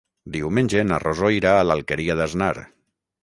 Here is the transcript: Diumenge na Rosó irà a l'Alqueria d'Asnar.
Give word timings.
Diumenge 0.35 0.85
na 0.91 0.97
Rosó 1.03 1.29
irà 1.39 1.53
a 1.57 1.67
l'Alqueria 1.71 2.15
d'Asnar. 2.21 2.53